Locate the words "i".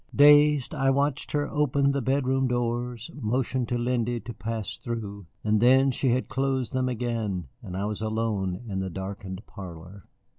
0.73-0.89, 7.77-7.85